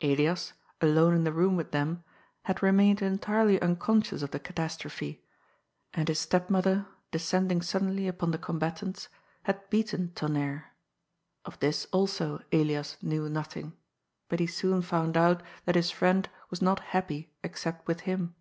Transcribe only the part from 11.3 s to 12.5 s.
Of this also STEPMOTHBRa